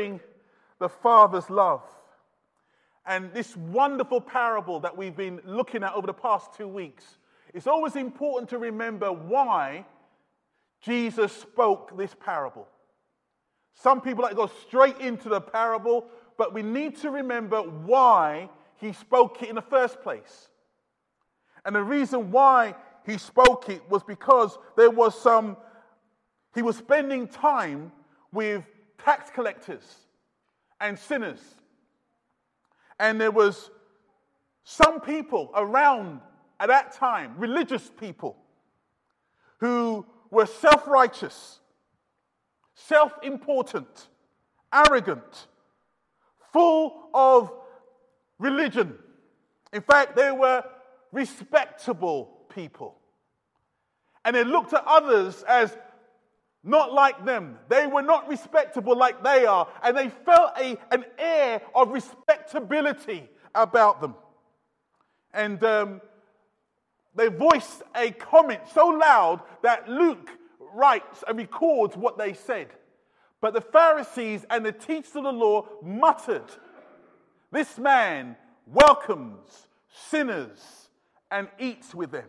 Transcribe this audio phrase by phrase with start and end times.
[0.00, 0.20] sharing
[0.78, 1.82] the Father's love.
[3.06, 7.18] And this wonderful parable that we've been looking at over the past two weeks,
[7.52, 9.84] it's always important to remember why
[10.80, 12.66] Jesus spoke this parable.
[13.74, 16.06] Some people like to go straight into the parable,
[16.36, 20.48] but we need to remember why he spoke it in the first place.
[21.64, 22.74] And the reason why
[23.04, 25.56] he spoke it was because there was some,
[26.54, 27.92] he was spending time
[28.32, 28.64] with
[29.04, 29.96] tax collectors
[30.80, 31.40] and sinners.
[32.98, 33.70] And there was
[34.64, 36.20] some people around
[36.58, 38.36] at that time, religious people,
[39.58, 41.60] who were self righteous,
[42.74, 44.08] self important,
[44.72, 45.46] arrogant,
[46.52, 47.50] full of
[48.38, 48.96] religion.
[49.72, 50.64] In fact, they were
[51.12, 52.96] respectable people.
[54.24, 55.76] And they looked at others as
[56.62, 57.58] not like them.
[57.68, 59.66] They were not respectable like they are.
[59.82, 64.14] And they felt a, an air of respectability about them.
[65.32, 66.00] And um,
[67.14, 70.30] they voiced a comment so loud that Luke
[70.74, 72.68] writes and records what they said.
[73.40, 76.50] But the Pharisees and the teachers of the law muttered,
[77.50, 78.36] This man
[78.66, 79.66] welcomes
[80.10, 80.88] sinners
[81.30, 82.26] and eats with them.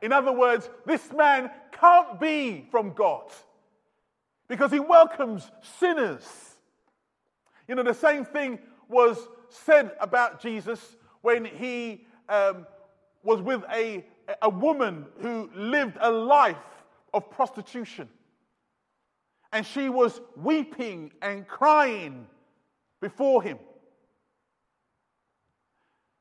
[0.00, 3.30] In other words, this man can't be from God
[4.48, 6.26] because he welcomes sinners.
[7.66, 12.66] You know, the same thing was said about Jesus when he um,
[13.22, 14.04] was with a,
[14.42, 16.56] a woman who lived a life
[17.12, 18.08] of prostitution.
[19.52, 22.26] And she was weeping and crying
[23.00, 23.58] before him.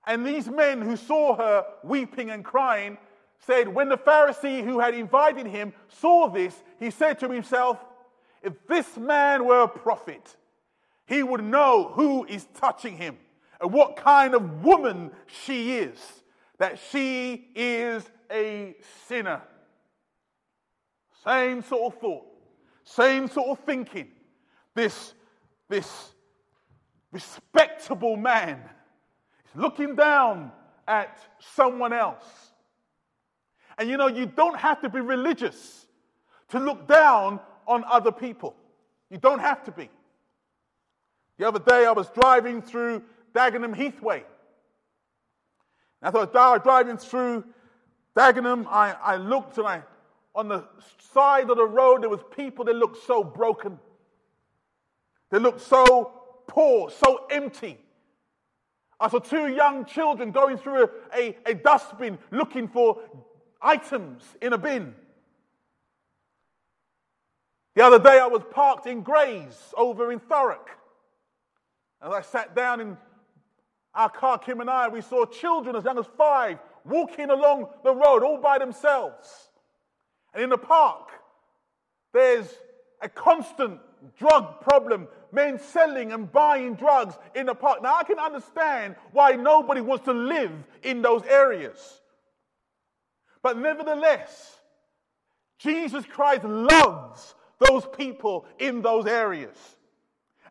[0.05, 2.97] And these men who saw her weeping and crying
[3.39, 7.77] said, When the Pharisee who had invited him saw this, he said to himself,
[8.41, 10.35] If this man were a prophet,
[11.05, 13.17] he would know who is touching him
[13.61, 15.97] and what kind of woman she is,
[16.59, 18.75] that she is a
[19.07, 19.41] sinner.
[21.23, 22.25] Same sort of thought,
[22.83, 24.09] same sort of thinking.
[24.75, 25.13] This,
[25.69, 26.11] this
[27.11, 28.61] respectable man
[29.45, 30.51] is looking down
[30.87, 32.46] at someone else.
[33.77, 35.85] And you know, you don't have to be religious
[36.49, 38.55] to look down on other people.
[39.09, 39.89] You don't have to be.
[41.37, 44.23] The other day, I was driving through Dagenham Heathway.
[46.01, 47.43] And as I was driving through
[48.15, 49.83] Dagenham, I, I looked and I,
[50.33, 50.63] on the
[51.13, 53.79] side of the road, there was people that looked so broken.
[55.29, 56.13] They looked so
[56.47, 57.77] poor, so empty.
[58.99, 62.99] I saw two young children going through a, a, a dustbin looking for
[63.67, 64.95] items in a bin.
[67.75, 70.69] The other day I was parked in Grays over in Thurrock.
[72.01, 72.97] As I sat down in
[73.93, 77.93] our car, Kim and I, we saw children as young as five walking along the
[77.93, 79.27] road all by themselves.
[80.33, 81.09] And in the park,
[82.13, 82.47] there's
[83.01, 83.79] a constant
[84.17, 87.83] drug problem, men selling and buying drugs in the park.
[87.83, 90.51] Now, I can understand why nobody wants to live
[90.83, 92.01] in those areas.
[93.41, 94.55] But nevertheless,
[95.59, 99.57] Jesus Christ loves those people in those areas.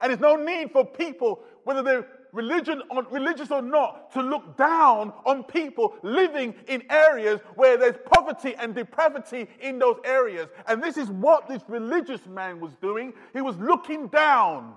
[0.00, 4.56] And there's no need for people, whether they're religion or, religious or not, to look
[4.56, 10.48] down on people living in areas where there's poverty and depravity in those areas.
[10.66, 13.14] And this is what this religious man was doing.
[13.32, 14.74] He was looking down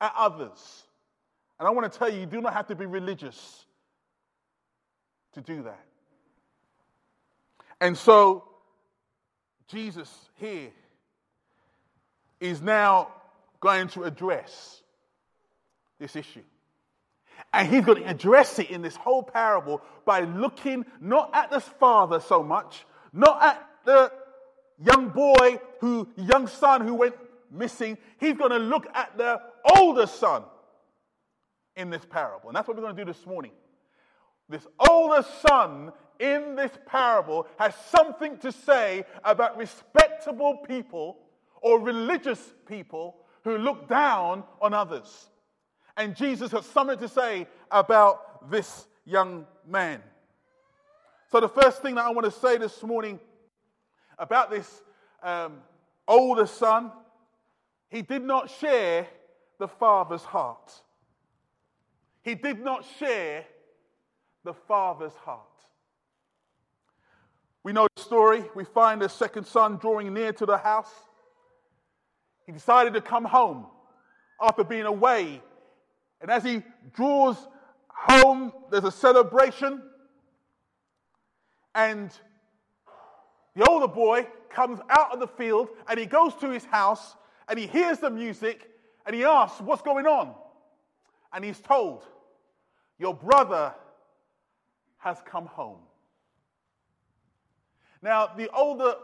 [0.00, 0.84] at others.
[1.58, 3.66] And I want to tell you, you do not have to be religious
[5.32, 5.84] to do that.
[7.84, 8.44] And so,
[9.68, 10.70] Jesus here
[12.40, 13.08] is now
[13.60, 14.80] going to address
[16.00, 16.44] this issue.
[17.52, 21.60] And he's going to address it in this whole parable by looking not at the
[21.60, 24.10] father so much, not at the
[24.82, 27.16] young boy who, young son who went
[27.50, 27.98] missing.
[28.18, 29.42] He's going to look at the
[29.76, 30.44] older son
[31.76, 32.48] in this parable.
[32.48, 33.52] And that's what we're going to do this morning.
[34.48, 41.18] This older son in this parable has something to say about respectable people
[41.60, 45.30] or religious people who look down on others.
[45.96, 50.02] And Jesus has something to say about this young man.
[51.30, 53.18] So, the first thing that I want to say this morning
[54.18, 54.82] about this
[55.22, 55.58] um,
[56.06, 56.92] older son,
[57.88, 59.06] he did not share
[59.58, 60.72] the father's heart.
[62.22, 63.44] He did not share
[64.44, 65.40] the father's heart.
[67.64, 68.44] We know the story.
[68.54, 70.92] We find the second son drawing near to the house.
[72.46, 73.66] he decided to come home
[74.40, 75.42] after being away.
[76.20, 76.62] And as he
[76.94, 77.36] draws
[77.88, 79.82] home, there's a celebration.
[81.74, 82.10] And
[83.56, 87.16] the older boy comes out of the field and he goes to his house
[87.48, 88.68] and he hears the music
[89.06, 90.34] and he asks, What's going on?
[91.32, 92.04] And he's told,
[92.98, 93.74] Your brother
[94.98, 95.80] has come home.
[98.04, 98.96] Now, the older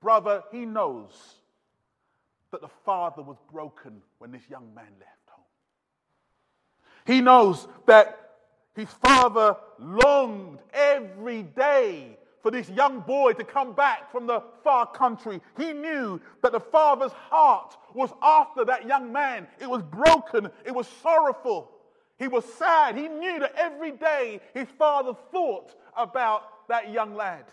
[0.00, 1.10] brother, he knows
[2.52, 5.44] that the father was broken when this young man left home.
[7.04, 8.34] He knows that
[8.76, 14.86] his father longed every day for this young boy to come back from the far
[14.86, 15.40] country.
[15.58, 19.48] He knew that the father's heart was after that young man.
[19.60, 21.72] It was broken, it was sorrowful,
[22.20, 22.96] he was sad.
[22.96, 27.46] He knew that every day his father thought about that young lad.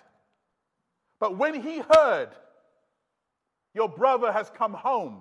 [1.19, 2.30] But when he heard,
[3.74, 5.19] Your brother has come home,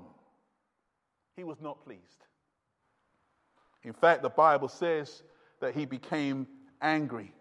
[1.36, 2.02] he was not pleased.
[3.84, 5.22] In fact, the Bible says
[5.60, 6.46] that he became
[6.80, 7.32] angry.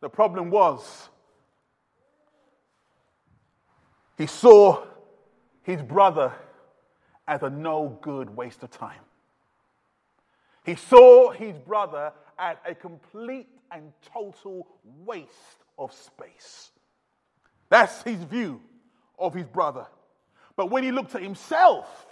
[0.00, 1.08] The problem was,
[4.18, 4.84] he saw
[5.62, 6.32] his brother
[7.26, 9.00] as a no good waste of time.
[10.64, 14.66] He saw his brother as a complete and total
[15.04, 16.70] waste of space.
[17.74, 18.60] That's his view
[19.18, 19.84] of his brother.
[20.54, 22.06] But when he looked at himself,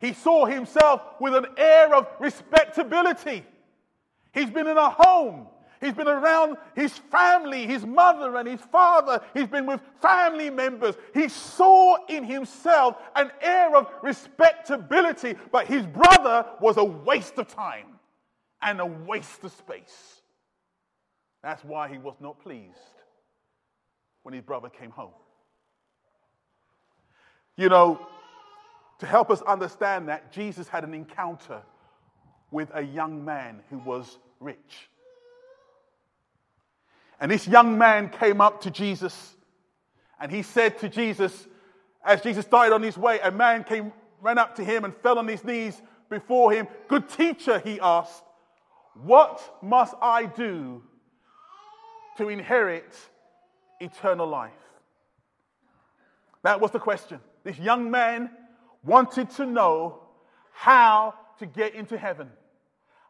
[0.00, 3.44] he saw himself with an air of respectability.
[4.32, 5.48] He's been in a home.
[5.80, 9.20] He's been around his family, his mother and his father.
[9.34, 10.94] He's been with family members.
[11.12, 17.48] He saw in himself an air of respectability, but his brother was a waste of
[17.48, 17.98] time
[18.60, 20.22] and a waste of space.
[21.42, 23.01] That's why he was not pleased
[24.22, 25.12] when his brother came home.
[27.56, 28.06] You know,
[29.00, 31.62] to help us understand that, Jesus had an encounter
[32.50, 34.88] with a young man who was rich.
[37.20, 39.34] And this young man came up to Jesus
[40.20, 41.46] and he said to Jesus,
[42.04, 45.18] as Jesus started on his way, a man came, ran up to him and fell
[45.18, 46.68] on his knees before him.
[46.88, 48.22] Good teacher, he asked,
[48.94, 50.82] what must I do
[52.18, 52.94] to inherit
[53.82, 54.52] eternal life?
[56.42, 57.20] That was the question.
[57.44, 58.30] This young man
[58.84, 60.00] wanted to know
[60.52, 62.30] how to get into heaven,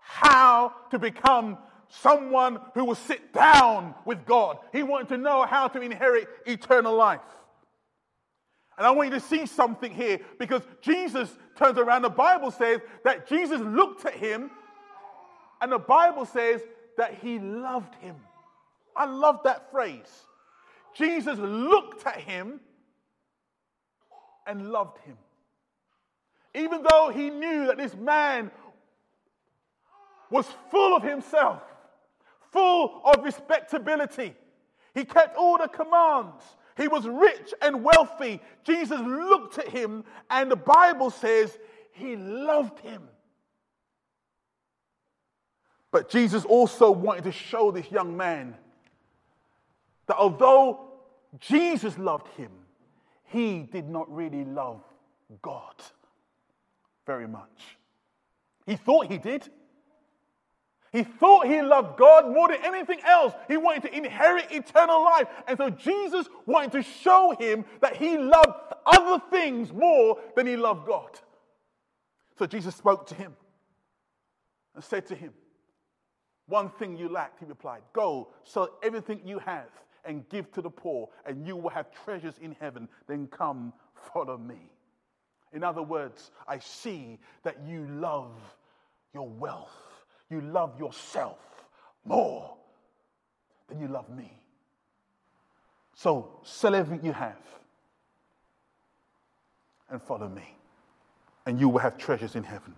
[0.00, 1.58] how to become
[1.88, 4.58] someone who will sit down with God.
[4.72, 7.20] He wanted to know how to inherit eternal life.
[8.78, 12.02] And I want you to see something here because Jesus turns around.
[12.02, 14.50] The Bible says that Jesus looked at him,
[15.60, 16.62] and the Bible says
[16.96, 18.16] that he loved him.
[18.96, 20.26] I love that phrase.
[20.94, 22.60] Jesus looked at him
[24.46, 25.16] and loved him.
[26.54, 28.50] Even though he knew that this man
[30.30, 31.62] was full of himself,
[32.50, 34.34] full of respectability,
[34.94, 36.44] he kept all the commands.
[36.76, 38.40] He was rich and wealthy.
[38.64, 41.58] Jesus looked at him, and the Bible says
[41.92, 43.02] he loved him.
[45.90, 48.56] But Jesus also wanted to show this young man
[50.06, 50.92] that although
[51.40, 52.50] Jesus loved him,
[53.24, 54.82] he did not really love
[55.40, 55.74] God
[57.06, 57.78] very much.
[58.66, 59.48] He thought he did.
[60.92, 63.32] He thought he loved God more than anything else.
[63.48, 65.26] He wanted to inherit eternal life.
[65.48, 70.56] And so Jesus wanted to show him that he loved other things more than he
[70.56, 71.18] loved God.
[72.38, 73.34] So Jesus spoke to him
[74.74, 75.32] and said to him,
[76.46, 79.70] One thing you lack, he replied, Go, sell everything you have
[80.04, 82.88] and give to the poor, and you will have treasures in heaven.
[83.06, 83.72] Then come,
[84.12, 84.70] follow me.
[85.52, 88.32] In other words, I see that you love
[89.14, 89.76] your wealth,
[90.30, 91.38] you love yourself
[92.04, 92.56] more
[93.68, 94.32] than you love me.
[95.94, 97.36] So sell everything you have
[99.90, 100.56] and follow me,
[101.46, 102.74] and you will have treasures in heaven.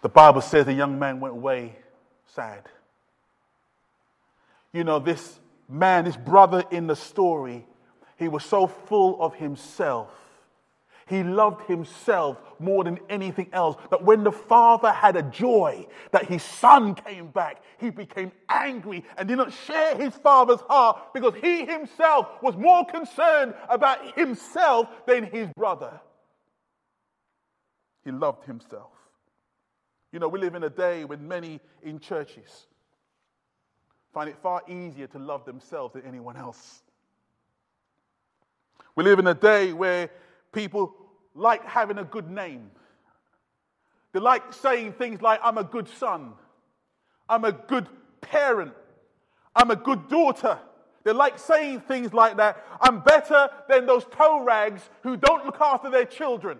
[0.00, 1.76] The Bible says the young man went away
[2.26, 2.68] sad.
[4.72, 7.66] You know, this man, this brother in the story,
[8.16, 10.10] he was so full of himself.
[11.06, 13.76] He loved himself more than anything else.
[13.90, 19.04] That when the father had a joy that his son came back, he became angry
[19.16, 24.88] and did not share his father's heart because he himself was more concerned about himself
[25.06, 25.98] than his brother.
[28.04, 28.90] He loved himself.
[30.12, 32.66] You know, we live in a day when many in churches
[34.12, 36.82] find it far easier to love themselves than anyone else.
[38.96, 40.10] We live in a day where
[40.52, 40.94] people
[41.34, 42.70] like having a good name.
[44.12, 46.32] They like saying things like, I'm a good son,
[47.28, 47.86] I'm a good
[48.20, 48.72] parent,
[49.54, 50.58] I'm a good daughter.
[51.04, 52.64] They like saying things like that.
[52.80, 56.58] I'm better than those toe rags who don't look after their children.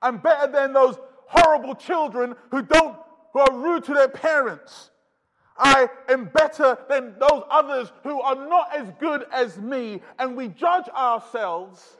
[0.00, 0.96] I'm better than those
[1.26, 2.96] horrible children who don't
[3.32, 4.90] who are rude to their parents.
[5.58, 10.02] I am better than those others who are not as good as me.
[10.18, 11.96] And we judge ourselves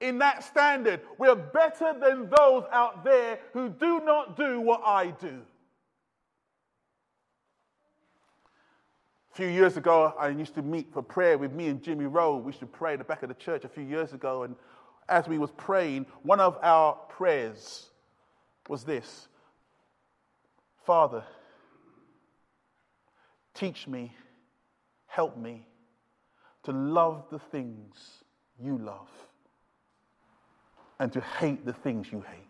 [0.00, 1.00] in that standard.
[1.18, 5.40] We are better than those out there who do not do what I do.
[9.32, 12.36] A few years ago, I used to meet for prayer with me and Jimmy Rowe.
[12.36, 14.42] We used to pray at the back of the church a few years ago.
[14.42, 14.54] And
[15.08, 17.88] as we was praying, one of our prayers
[18.68, 19.28] was this
[20.84, 21.24] Father,
[23.54, 24.14] teach me,
[25.06, 25.66] help me
[26.64, 27.96] to love the things
[28.58, 29.08] you love
[30.98, 32.48] and to hate the things you hate.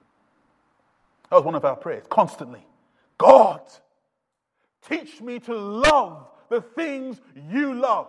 [1.30, 2.66] That was one of our prayers, constantly.
[3.16, 3.62] God,
[4.86, 8.08] teach me to love the things you love.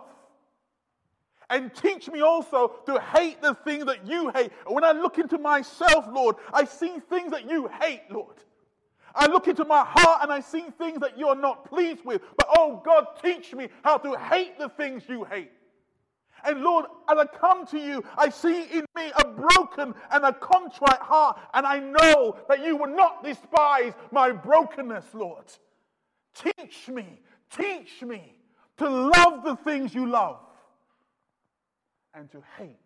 [1.48, 4.50] And teach me also to hate the things that you hate.
[4.66, 8.36] And when I look into myself, Lord, I see things that you hate, Lord.
[9.14, 12.22] I look into my heart and I see things that you're not pleased with.
[12.36, 15.52] But oh God, teach me how to hate the things you hate.
[16.44, 20.32] And Lord, as I come to you, I see in me a broken and a
[20.32, 21.38] contrite heart.
[21.54, 25.44] And I know that you will not despise my brokenness, Lord.
[26.34, 27.20] Teach me,
[27.56, 28.34] teach me
[28.76, 30.40] to love the things you love
[32.14, 32.76] and to hate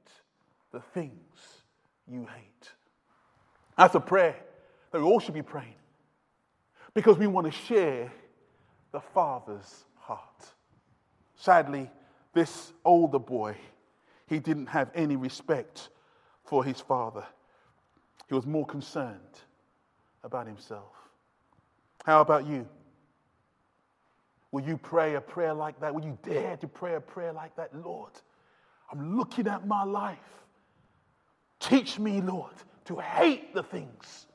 [0.73, 1.64] the things
[2.06, 2.70] you hate.
[3.76, 4.37] That's a prayer
[4.92, 5.77] that we all should be praying
[6.98, 8.12] because we want to share
[8.90, 10.48] the Father's heart.
[11.36, 11.88] Sadly,
[12.32, 13.56] this older boy,
[14.26, 15.90] he didn't have any respect
[16.42, 17.24] for his father.
[18.26, 19.38] He was more concerned
[20.24, 20.90] about himself.
[22.04, 22.66] How about you?
[24.50, 25.94] Will you pray a prayer like that?
[25.94, 27.72] Will you dare to pray a prayer like that?
[27.76, 28.10] Lord,
[28.90, 30.18] I'm looking at my life.
[31.60, 32.54] Teach me, Lord,
[32.86, 34.26] to hate the things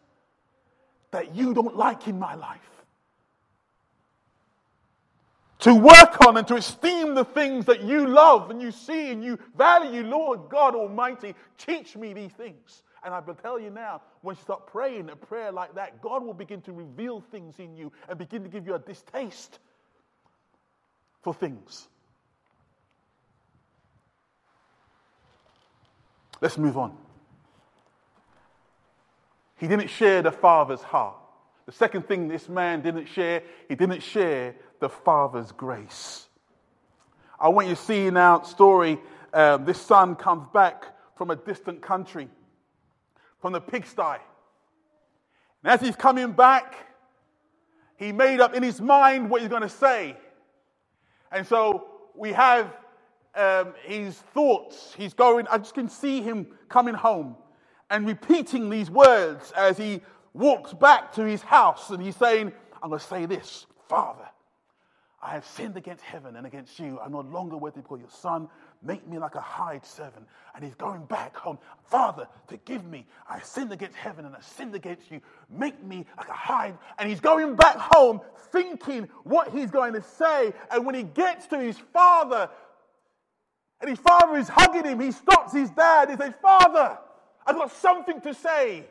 [1.13, 2.59] that you don't like in my life.
[5.59, 9.23] To work on and to esteem the things that you love and you see and
[9.23, 12.83] you value, Lord God Almighty, teach me these things.
[13.05, 16.23] And I will tell you now, when you start praying a prayer like that, God
[16.23, 19.59] will begin to reveal things in you and begin to give you a distaste
[21.21, 21.87] for things.
[26.41, 27.02] Let's move on.
[29.57, 31.15] He didn't share the Father's heart.
[31.65, 36.27] The second thing this man didn't share, he didn't share the Father's grace.
[37.39, 38.99] I want you to see now story.
[39.33, 40.85] Um, this son comes back
[41.17, 42.27] from a distant country,
[43.41, 44.19] from the pigsty.
[45.63, 46.75] And as he's coming back,
[47.95, 50.17] he made up in his mind what he's going to say.
[51.31, 52.73] And so we have
[53.35, 54.93] um, his thoughts.
[54.97, 57.35] He's going, I just can see him coming home
[57.93, 60.01] and repeating these words as he
[60.33, 64.27] walks back to his house and he's saying, I'm going to say this Father,
[65.21, 66.99] I have sinned against heaven and against you.
[66.99, 68.49] I'm no longer worthy to call your son.
[68.81, 70.25] Make me like a hired servant.
[70.55, 71.59] And he's going back home.
[71.85, 73.05] Father, forgive me.
[73.29, 75.21] I sinned against heaven and I sinned against you.
[75.47, 76.79] Make me like a hired.
[76.97, 78.21] And he's going back home
[78.51, 80.51] thinking what he's going to say.
[80.71, 82.49] And when he gets to his father,
[83.81, 84.99] and his father is hugging him.
[84.99, 86.09] He stops his dad.
[86.09, 86.97] He says, Father,
[87.45, 88.85] I've got something to say.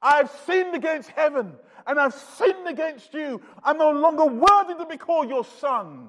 [0.00, 1.54] I've sinned against heaven
[1.86, 3.40] and I've sinned against you.
[3.62, 6.08] I'm no longer worthy to be called your son,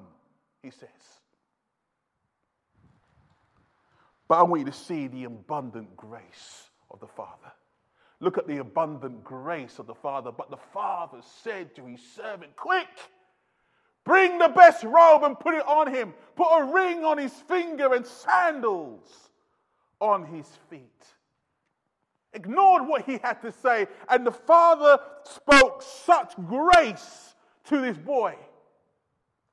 [0.62, 0.88] he says.
[4.26, 7.52] But I want you to see the abundant grace of the Father.
[8.20, 10.32] Look at the abundant grace of the Father.
[10.32, 12.88] But the Father said to his servant, Quick!
[14.04, 16.14] Bring the best robe and put it on him.
[16.36, 19.23] Put a ring on his finger and sandals
[20.04, 20.80] on his feet.
[22.34, 27.34] Ignored what he had to say, and the father spoke such grace
[27.64, 28.36] to this boy.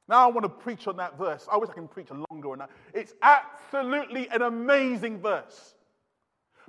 [0.09, 1.47] Now I want to preach on that verse.
[1.49, 2.63] I wish I can preach longer one.
[2.93, 5.75] It's absolutely an amazing verse.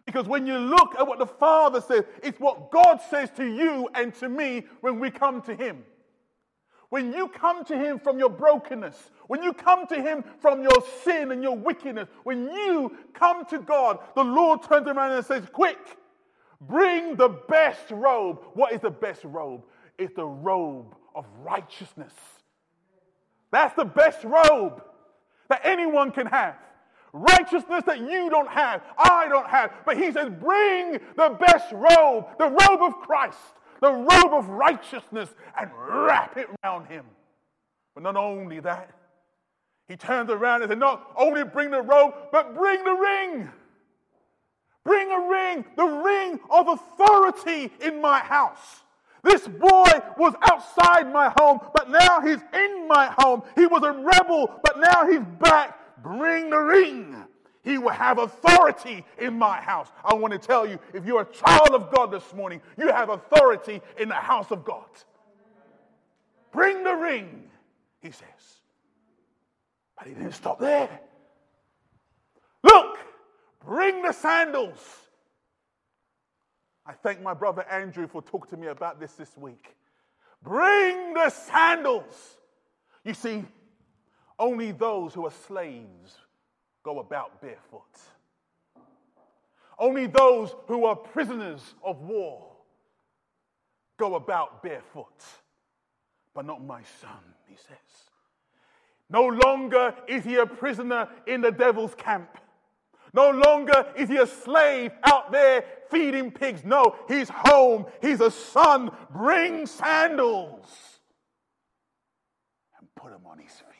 [0.05, 3.89] Because when you look at what the Father says, it's what God says to you
[3.95, 5.85] and to me when we come to Him.
[6.93, 10.85] When you come to Him from your brokenness, when you come to Him from your
[11.03, 15.43] sin and your wickedness, when you come to God, the Lord turns around and says,
[15.55, 15.79] Quick,
[16.61, 18.41] bring the best robe.
[18.53, 19.63] What is the best robe?
[19.97, 22.13] It's the robe of righteousness.
[23.51, 24.83] That's the best robe
[25.49, 26.57] that anyone can have.
[27.15, 29.73] Righteousness that you don't have, I don't have.
[29.87, 33.39] But he says, bring the best robe, the robe of Christ,
[33.83, 35.29] the robe of righteousness,
[35.61, 37.05] and wrap it around him.
[37.95, 38.91] But not only that,
[39.89, 43.51] he turns around and says, Not only bring the robe, but bring the ring.
[44.85, 48.83] Bring a ring, the ring of authority in my house.
[49.25, 53.43] This boy was outside my home, but now he's in my home.
[53.57, 56.03] He was a rebel, but now he's back.
[56.03, 57.17] Bring the ring.
[57.63, 59.89] He will have authority in my house.
[60.05, 63.09] I want to tell you if you're a child of God this morning, you have
[63.09, 64.89] authority in the house of God.
[66.53, 67.45] Bring the ring,
[68.01, 68.27] he says.
[69.97, 71.01] But he didn't stop there.
[72.65, 72.99] Look,
[73.65, 74.79] bring the sandals.
[76.85, 79.77] I thank my brother Andrew for talking to me about this this week.
[80.43, 82.39] Bring the sandals.
[83.05, 83.45] You see,
[84.37, 86.17] only those who are slaves
[86.83, 87.83] go about barefoot.
[89.79, 92.53] Only those who are prisoners of war
[93.99, 95.25] go about barefoot.
[96.35, 97.11] But not my son,
[97.47, 97.77] he says.
[99.11, 102.39] No longer is he a prisoner in the devil's camp.
[103.13, 106.65] No longer is he a slave out there feeding pigs.
[106.65, 107.85] No, he's home.
[108.01, 108.91] He's a son.
[109.11, 110.65] Bring sandals
[112.79, 113.72] and put him on his feet.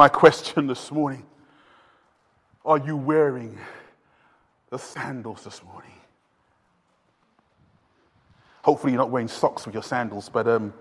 [0.00, 1.26] My question this morning
[2.64, 3.58] are you wearing
[4.70, 5.92] the sandals this morning?
[8.62, 10.72] Hopefully, you're not wearing socks with your sandals, but um,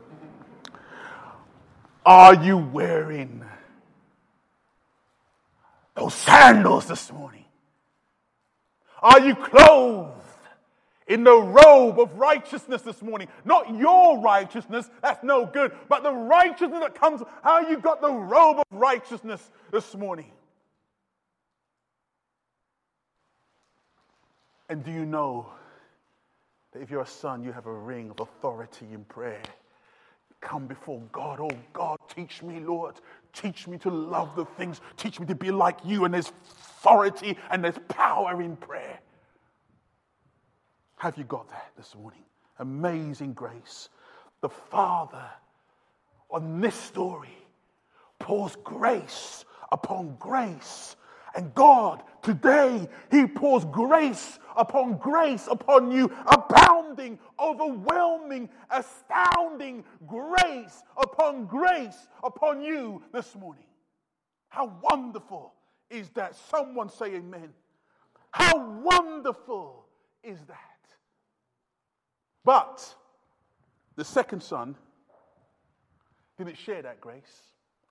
[2.06, 3.44] are you wearing
[5.96, 7.44] those sandals this morning?
[9.02, 10.29] Are you clothed
[11.10, 13.28] in the robe of righteousness this morning?
[13.44, 18.14] Not your righteousness, that's no good, but the righteousness that comes, how you got the
[18.14, 20.32] robe of righteousness this morning.
[24.70, 25.48] And do you know
[26.72, 29.42] that if you're a son, you have a ring of authority in prayer.
[30.42, 31.40] Come before God.
[31.42, 32.96] Oh God, teach me, Lord.
[33.34, 34.80] Teach me to love the things.
[34.96, 36.06] Teach me to be like you.
[36.06, 38.99] And there's authority and there's power in prayer.
[41.00, 42.24] Have you got that this morning?
[42.60, 43.90] Amazing grace.
[44.42, 45.26] The Father
[46.30, 47.38] on this story
[48.20, 50.96] pours grace upon grace
[51.36, 61.46] and God, today, He pours grace upon grace upon you, abounding, overwhelming, astounding grace upon
[61.46, 63.64] grace upon you this morning.
[64.50, 65.54] How wonderful
[65.90, 66.36] is that?
[66.36, 67.54] Someone say amen.
[68.32, 69.86] How wonderful
[70.24, 70.69] is that?
[72.50, 72.96] But
[73.96, 74.76] the second son
[76.36, 77.44] didn't share that grace.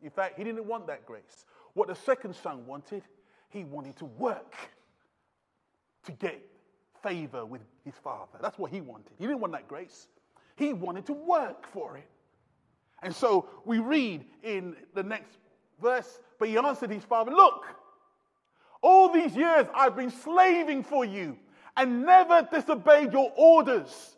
[0.02, 1.44] In fact, he didn't want that grace.
[1.74, 3.04] What the second son wanted
[3.50, 4.56] he wanted to work
[6.06, 6.44] to get
[7.04, 8.36] favor with his father.
[8.42, 9.12] That's what he wanted.
[9.16, 10.08] He didn't want that grace,
[10.56, 12.08] he wanted to work for it.
[13.00, 15.38] And so we read in the next
[15.80, 17.64] verse, but he answered his father, Look,
[18.82, 21.38] all these years I've been slaving for you
[21.76, 24.16] and never disobeyed your orders.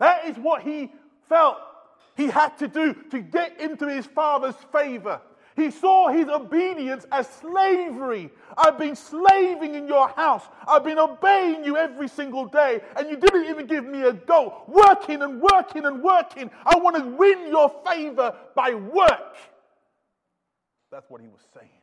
[0.00, 0.90] That is what he
[1.28, 1.58] felt
[2.16, 5.20] he had to do to get into his father's favor.
[5.56, 8.30] He saw his obedience as slavery.
[8.56, 10.44] I've been slaving in your house.
[10.66, 14.62] I've been obeying you every single day, and you didn't even give me a go.
[14.66, 16.50] Working and working and working.
[16.64, 19.36] I want to win your favor by work.
[20.90, 21.79] That's what he was saying.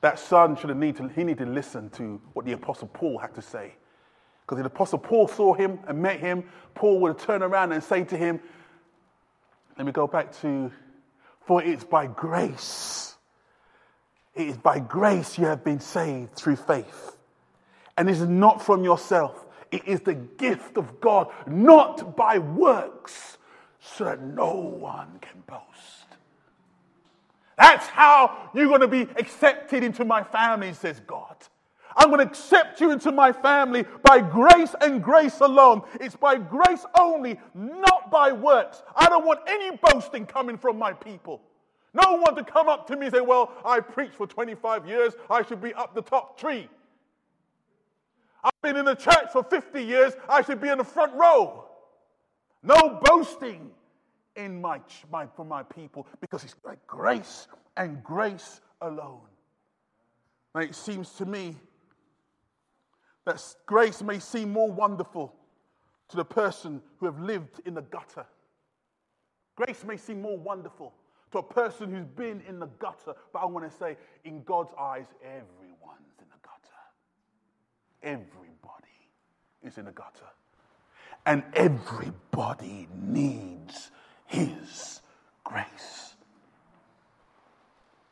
[0.00, 3.18] That son should have need to, he needed to listen to what the apostle Paul
[3.18, 3.74] had to say.
[4.42, 7.72] Because if the apostle Paul saw him and met him, Paul would have turned around
[7.72, 8.40] and say to him,
[9.76, 10.72] let me go back to,
[11.46, 13.14] for it's by grace.
[14.34, 17.16] It is by grace you have been saved through faith.
[17.96, 23.38] And it is not from yourself, it is the gift of God, not by works,
[23.80, 25.99] so that no one can boast.
[27.60, 31.36] That's how you're going to be accepted into my family, says God.
[31.94, 35.82] I'm going to accept you into my family by grace and grace alone.
[36.00, 38.82] It's by grace only, not by works.
[38.96, 41.42] I don't want any boasting coming from my people.
[41.92, 45.12] No one to come up to me and say, Well, I preached for 25 years,
[45.28, 46.66] I should be up the top tree.
[48.42, 51.66] I've been in the church for 50 years, I should be in the front row.
[52.62, 53.72] No boasting
[54.44, 59.20] in my, my, for my people because it's by grace and grace alone.
[60.54, 61.56] Now, it seems to me
[63.24, 65.34] that grace may seem more wonderful
[66.08, 68.26] to the person who have lived in the gutter.
[69.54, 70.92] Grace may seem more wonderful
[71.30, 74.72] to a person who's been in the gutter, but I want to say, in God's
[74.78, 76.80] eyes, everyone's in the gutter.
[78.02, 78.90] Everybody
[79.62, 80.26] is in the gutter.
[81.26, 83.90] And everybody needs
[84.30, 85.00] His
[85.42, 86.14] grace.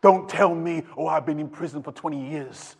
[0.00, 2.74] Don't tell me, oh, I've been in prison for 20 years.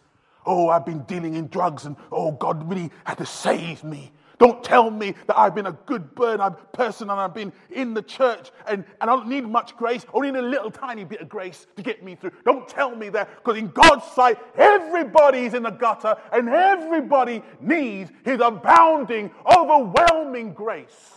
[0.45, 4.11] Oh, I've been dealing in drugs and oh, God really had to save me.
[4.39, 6.41] Don't tell me that I've been a good bird,
[6.73, 10.05] person and I've been in the church and, and I don't need much grace.
[10.13, 12.33] Only need a little tiny bit of grace to get me through.
[12.45, 18.11] Don't tell me that because in God's sight, everybody's in the gutter and everybody needs
[18.25, 21.13] his abounding, overwhelming grace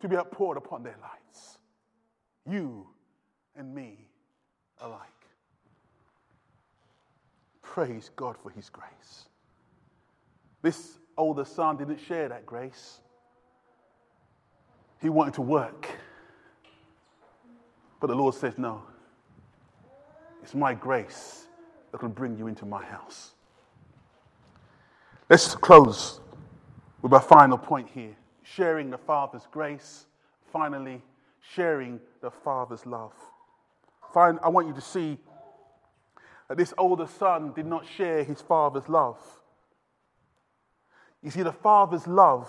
[0.00, 1.25] to be poured upon their lives.
[2.48, 2.86] You
[3.56, 4.08] and me
[4.80, 5.00] alike.
[7.62, 9.28] Praise God for his grace.
[10.62, 13.00] This older son didn't share that grace.
[15.00, 15.88] He wanted to work.
[18.00, 18.82] But the Lord says, No.
[20.42, 21.46] It's my grace
[21.90, 23.32] that can bring you into my house.
[25.28, 26.20] Let's close
[27.02, 30.06] with our final point here sharing the Father's grace.
[30.52, 31.02] Finally,
[31.54, 33.12] sharing the Father's love.
[34.12, 35.18] Fine, I want you to see
[36.48, 39.18] that this older son did not share his father's love.
[41.22, 42.48] You see, the father's love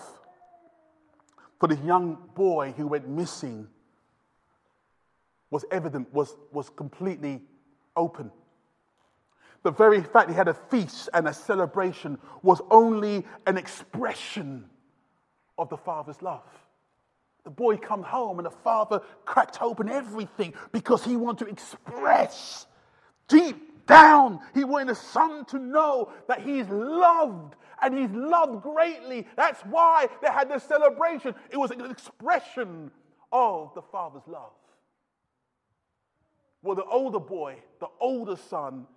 [1.60, 3.68] for this young boy who went missing
[5.50, 7.42] was evident, was, was completely
[7.96, 8.32] open.
[9.64, 14.66] The very fact he had a feast and a celebration was only an expression
[15.58, 16.44] of the father's love.
[17.48, 22.66] The boy come home and the father cracked open everything because he wanted to express
[23.30, 24.42] deep down.
[24.54, 29.26] He wanted the son to know that he's loved and he's loved greatly.
[29.38, 31.36] That's why they had this celebration.
[31.50, 32.92] It was an expression
[33.32, 34.52] of the father's love.
[36.62, 38.88] Well, the older boy, the older son,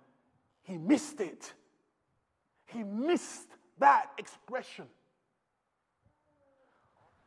[0.63, 1.53] he missed it.
[2.65, 3.47] He missed
[3.79, 4.87] that expression.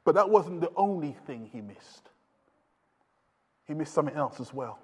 [0.05, 2.11] But that wasn't the only thing he missed.
[3.67, 4.79] He missed something else as well.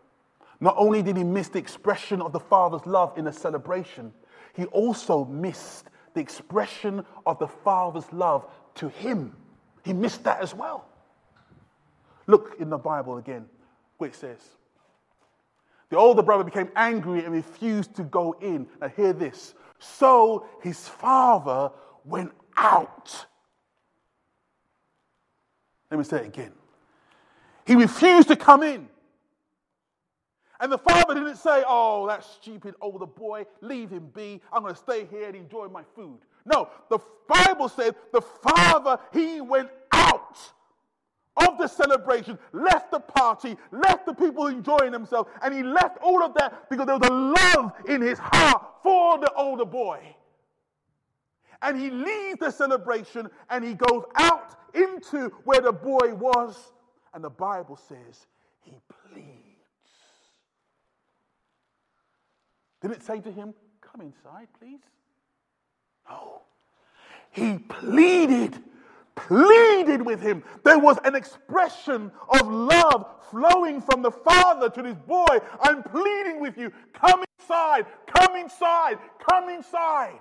[0.60, 4.12] Not only did he miss the expression of the Father's love in a celebration,
[4.54, 9.36] he also missed the expression of the Father's love to him.
[9.84, 10.86] He missed that as well.
[12.26, 13.46] Look in the Bible again,
[13.98, 14.38] where it says,
[15.88, 18.66] The older brother became angry and refused to go in.
[18.80, 19.54] Now, hear this.
[19.78, 21.72] So his father
[22.04, 23.26] went out.
[25.90, 26.52] Let me say it again.
[27.66, 28.88] He refused to come in.
[30.60, 34.40] And the father didn't say, Oh, that stupid older boy, leave him be.
[34.52, 36.18] I'm going to stay here and enjoy my food.
[36.44, 36.98] No, the
[37.28, 40.38] Bible said the father, he went out
[41.36, 46.22] of the celebration, left the party, left the people enjoying themselves, and he left all
[46.22, 50.00] of that because there was a love in his heart for the older boy.
[51.62, 56.56] And he leaves the celebration and he goes out into where the boy was,
[57.12, 58.26] and the Bible says
[58.60, 58.72] he
[59.12, 59.26] pleads.
[62.80, 64.80] Did it say to him, Come inside, please?
[66.08, 66.42] No.
[67.30, 68.62] He pleaded,
[69.14, 70.42] pleaded with him.
[70.64, 75.38] There was an expression of love flowing from the father to this boy.
[75.60, 76.72] I'm pleading with you.
[76.92, 80.20] Come inside, come inside, come inside.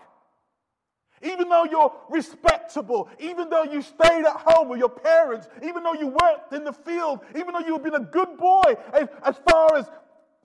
[1.22, 5.94] Even though you're respectable, even though you stayed at home with your parents, even though
[5.94, 9.76] you worked in the field, even though you've been a good boy as, as far
[9.76, 9.90] as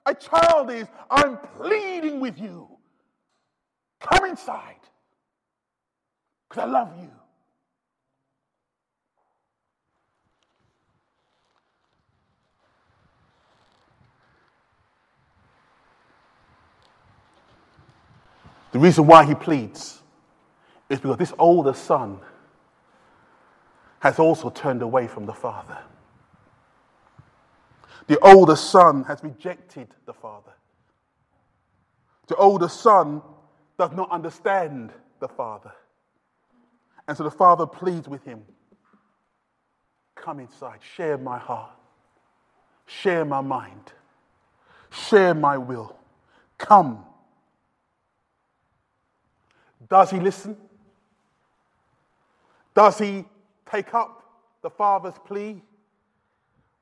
[0.06, 2.68] a child is, I'm pleading with you.
[4.00, 4.80] Come inside
[6.48, 7.10] because I love you.
[18.72, 20.02] The reason why he pleads
[20.88, 22.20] is because this older son
[24.00, 25.78] has also turned away from the father.
[28.06, 30.52] The older son has rejected the father.
[32.26, 33.22] The older son
[33.78, 35.72] does not understand the father.
[37.08, 38.44] And so the father pleads with him
[40.14, 41.72] Come inside, share my heart,
[42.86, 43.92] share my mind,
[44.90, 45.96] share my will.
[46.56, 47.04] Come.
[49.88, 50.56] Does he listen?
[52.74, 53.24] Does he
[53.70, 54.22] take up
[54.62, 55.62] the father's plea?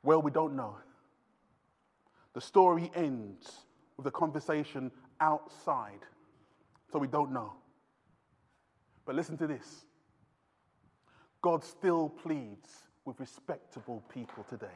[0.02, 0.76] Well, we don't know.
[2.34, 3.50] The story ends
[3.96, 6.00] with a conversation outside,
[6.90, 7.52] so we don't know.
[9.04, 9.84] But listen to this
[11.42, 12.68] God still pleads
[13.04, 14.66] with respectable people today.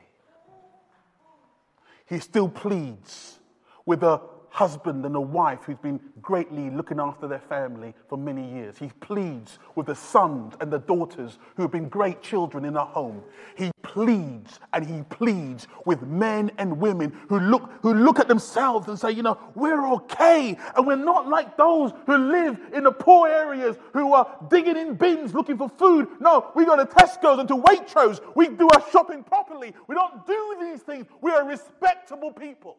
[2.09, 3.39] He still pleads
[3.85, 8.51] with a husband and a wife who's been greatly looking after their family for many
[8.53, 8.79] years.
[8.79, 12.85] He pleads with the sons and the daughters who have been great children in a
[12.85, 13.23] home.
[13.57, 18.89] He pleads and he pleads with men and women who look, who look at themselves
[18.89, 20.57] and say, you know, we're okay.
[20.77, 24.95] And we're not like those who live in the poor areas who are digging in
[24.95, 26.09] bins looking for food.
[26.21, 28.21] No, we go to Tesco's and to Waitrose.
[28.35, 29.75] We do our shopping properly.
[29.87, 31.07] We don't do these things.
[31.21, 32.77] We are respectable people.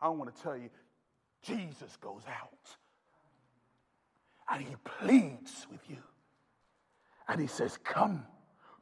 [0.00, 0.70] I want to tell you,
[1.42, 2.76] Jesus goes out
[4.50, 5.98] and he pleads with you.
[7.28, 8.24] And he says, Come,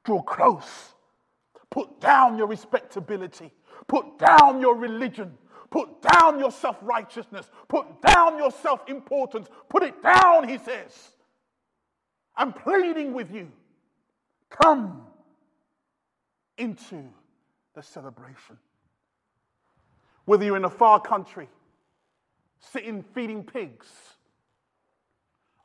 [0.05, 0.95] draw close,
[1.71, 3.53] put down your respectability,
[3.89, 5.37] put down your religion,
[5.71, 11.11] put down your self righteousness, put down your self importance, put it down, he says.
[12.37, 13.51] I'm pleading with you.
[14.51, 15.03] Come
[16.59, 17.03] into
[17.75, 18.59] the celebration.
[20.27, 21.49] Whether you're in a far country,
[22.61, 23.87] sitting feeding pigs,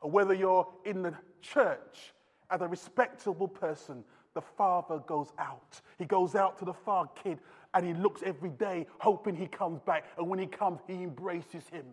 [0.00, 2.14] or whether you're in the church
[2.50, 5.80] as a respectable person, the father goes out.
[5.98, 7.38] He goes out to the far kid
[7.74, 10.04] and he looks every day, hoping he comes back.
[10.16, 11.86] And when he comes, he embraces him.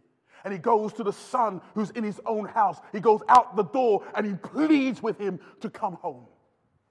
[0.44, 2.80] And he goes to the son who's in his own house.
[2.94, 6.26] He goes out the door and he pleads with him to come home,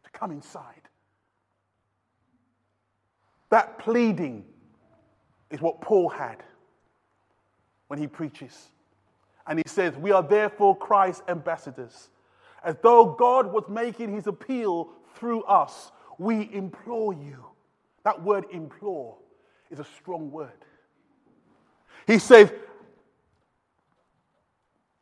[0.04, 0.82] to come inside.
[3.50, 4.44] That pleading
[5.50, 6.42] is what Paul had
[7.88, 8.68] when he preaches.
[9.46, 12.08] And he says, We are therefore Christ's ambassadors.
[12.62, 17.44] As though God was making his appeal through us, we implore you.
[18.04, 19.16] That word implore
[19.70, 20.50] is a strong word.
[22.06, 22.50] He says,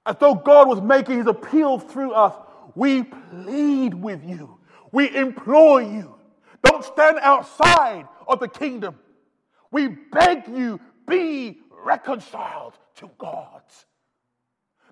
[0.06, 2.34] as though God was making his appeal through us,
[2.76, 4.58] we plead with you.
[4.92, 6.14] We implore you.
[6.62, 8.96] Don't stand outside of the kingdom.
[9.70, 13.62] We beg you, be reconciled to God.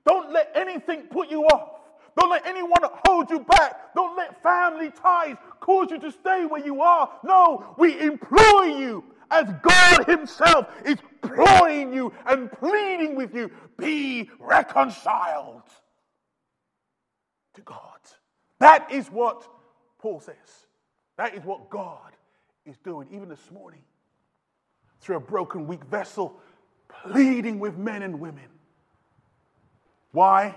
[0.06, 1.80] Don't let anything put you off.
[2.18, 3.94] Don't let anyone hold you back.
[3.94, 7.10] Don't let family ties cause you to stay where you are.
[7.24, 14.30] No, we implore you as God Himself is imploring you and pleading with you be
[14.38, 15.62] reconciled
[17.54, 17.80] to God.
[18.60, 19.48] That is what
[19.98, 20.36] Paul says.
[21.16, 22.12] That is what God
[22.64, 23.80] is doing, even this morning
[25.04, 26.40] through a broken, weak vessel,
[26.88, 28.48] pleading with men and women.
[30.12, 30.54] Why?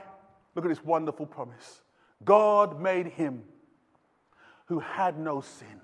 [0.56, 1.82] Look at this wonderful promise.
[2.24, 3.44] God made him
[4.68, 5.82] who had no sin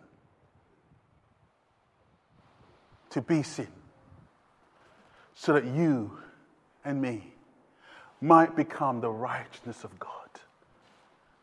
[3.09, 3.67] to be sin
[5.35, 6.17] so that you
[6.85, 7.33] and me
[8.21, 10.09] might become the righteousness of God.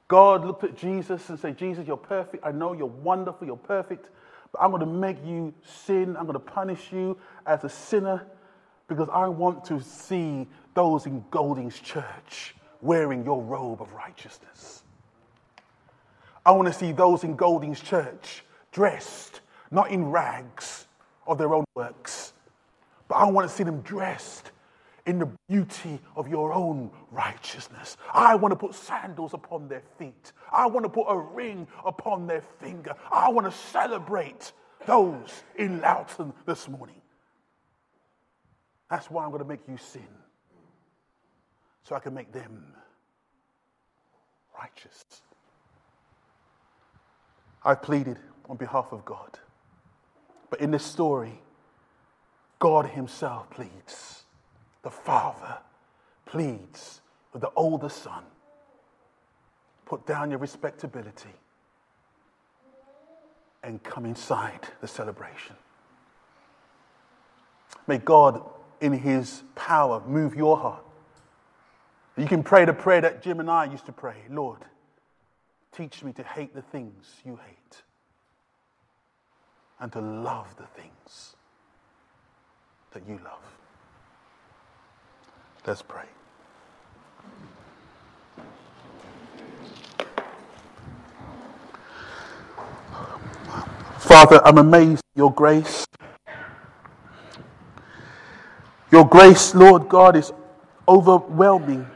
[0.08, 2.44] God looked at Jesus and said, Jesus, you're perfect.
[2.44, 3.46] I know you're wonderful.
[3.46, 4.08] You're perfect.
[4.52, 6.16] But I'm going to make you sin.
[6.16, 8.26] I'm going to punish you as a sinner
[8.88, 14.82] because I want to see those in Golding's church wearing your robe of righteousness.
[16.44, 20.86] I want to see those in Golding's church dressed not in rags
[21.26, 22.32] of their own works,
[23.08, 24.49] but I want to see them dressed
[25.10, 27.96] in the beauty of your own righteousness.
[28.14, 30.32] I want to put sandals upon their feet.
[30.52, 32.94] I want to put a ring upon their finger.
[33.10, 34.52] I want to celebrate
[34.86, 37.00] those in Loughton this morning.
[38.88, 40.06] That's why I'm going to make you sin,
[41.82, 42.72] so I can make them
[44.56, 45.04] righteous.
[47.64, 48.18] I've pleaded
[48.48, 49.40] on behalf of God.
[50.50, 51.40] But in this story,
[52.60, 54.19] God Himself pleads
[54.82, 55.58] the father
[56.26, 57.00] pleads
[57.32, 58.24] with the older son
[59.84, 61.34] put down your respectability
[63.62, 65.56] and come inside the celebration.
[67.86, 68.42] May God,
[68.80, 70.84] in His power, move your heart.
[72.16, 74.60] You can pray the prayer that Jim and I used to pray Lord,
[75.72, 77.82] teach me to hate the things you hate
[79.80, 81.34] and to love the things
[82.92, 83.59] that you love.
[85.66, 86.04] Let's pray.
[93.98, 95.86] Father, I'm amazed at your grace.
[98.90, 100.32] Your grace, Lord God, is
[100.88, 101.86] overwhelming,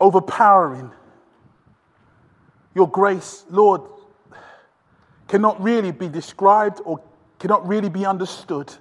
[0.00, 0.90] overpowering.
[2.74, 3.82] Your grace, Lord,
[5.28, 7.00] cannot really be described or
[7.38, 8.72] cannot really be understood.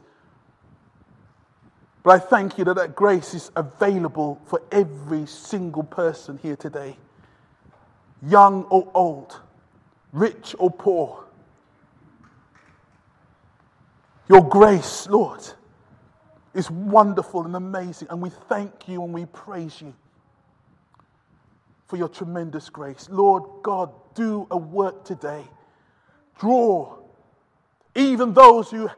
[2.03, 6.97] But I thank you that that grace is available for every single person here today.
[8.23, 9.39] young or old,
[10.13, 11.25] rich or poor.
[14.29, 15.41] Your grace, Lord,
[16.53, 19.93] is wonderful and amazing, and we thank you and we praise you
[21.87, 23.07] for your tremendous grace.
[23.11, 25.43] Lord God, do a work today.
[26.39, 26.97] Draw
[27.95, 28.89] even those who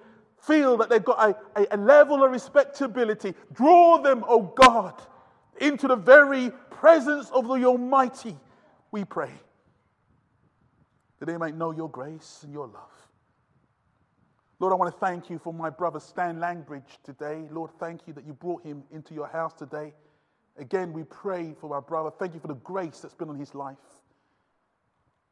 [0.45, 1.19] feel that they've got
[1.55, 5.01] a, a, a level of respectability, draw them, oh God,
[5.59, 8.35] into the very presence of the Almighty,
[8.91, 9.31] we pray,
[11.19, 12.89] that they might know your grace and your love.
[14.59, 17.47] Lord, I want to thank you for my brother Stan Langbridge today.
[17.51, 19.93] Lord, thank you that you brought him into your house today.
[20.57, 22.11] Again, we pray for our brother.
[22.17, 23.77] Thank you for the grace that's been on his life.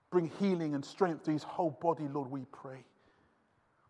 [0.10, 2.84] Bring healing and strength to his whole body, Lord, we pray.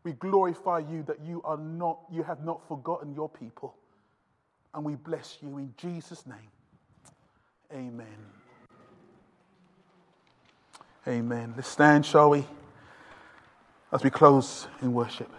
[0.04, 3.76] We glorify you that you are not, you have not forgotten your people.
[4.74, 6.38] And we bless you in Jesus' name.
[7.74, 8.08] Amen.
[11.08, 11.54] Amen.
[11.56, 12.46] Let's stand, shall we,
[13.92, 15.32] as we close in worship.